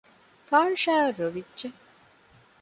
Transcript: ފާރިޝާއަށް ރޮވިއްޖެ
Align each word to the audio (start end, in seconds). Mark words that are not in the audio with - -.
ފާރިޝާއަށް 0.47 1.17
ރޮވިއްޖެ 1.19 1.67